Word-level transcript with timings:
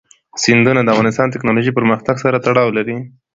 سیندونه 0.43 0.81
د 0.83 0.87
افغانستان 0.93 1.27
د 1.27 1.33
تکنالوژۍ 1.35 1.71
پرمختګ 1.77 2.15
سره 2.23 2.41
تړاو 2.45 2.75
لري. 2.77 2.97